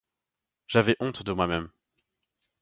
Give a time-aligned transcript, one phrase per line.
[0.67, 1.69] J’avais honte de moi-même.